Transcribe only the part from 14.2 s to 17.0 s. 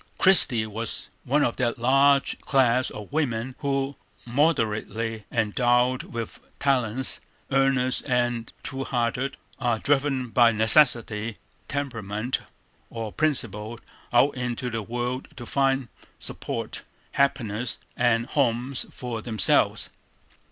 into the world to find support,